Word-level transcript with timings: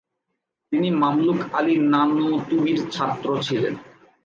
তিনি 0.71 0.89
মামলুক 1.01 1.39
আলী 1.57 1.75
নানুতুবির 1.93 2.79
ছাত্র 2.91 3.27
ছিলেন। 3.41 3.73